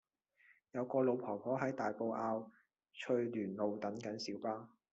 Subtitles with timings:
[0.71, 2.49] 有個老婆婆喺大埔滘
[2.91, 4.67] 翠巒路等緊小巴